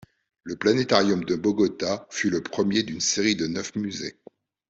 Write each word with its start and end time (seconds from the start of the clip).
Le 0.45 0.55
planétarium 0.55 1.23
de 1.25 1.35
Bogota 1.35 2.07
fut 2.09 2.31
le 2.31 2.41
premier 2.41 2.81
d'une 2.81 2.99
série 2.99 3.35
de 3.35 3.45
neuf 3.45 3.75
musées. 3.75 4.17